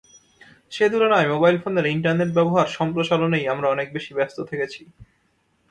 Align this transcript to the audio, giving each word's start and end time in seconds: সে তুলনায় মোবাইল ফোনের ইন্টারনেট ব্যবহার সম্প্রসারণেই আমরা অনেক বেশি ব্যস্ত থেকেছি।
সে 0.71 0.85
তুলনায় 0.91 1.31
মোবাইল 1.33 1.55
ফোনের 1.63 1.85
ইন্টারনেট 1.95 2.29
ব্যবহার 2.37 2.67
সম্প্রসারণেই 2.77 3.45
আমরা 3.53 3.67
অনেক 3.69 3.87
বেশি 3.93 4.11
ব্যস্ত 4.17 4.37
থেকেছি। 4.51 4.81